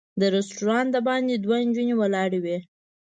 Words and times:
د 0.19 0.21
رسټورانټ 0.35 0.89
د 0.93 0.97
باندې 1.07 1.33
دوه 1.43 1.57
نجونې 1.67 1.95
ولاړې 2.01 2.39
وې. 2.43 2.57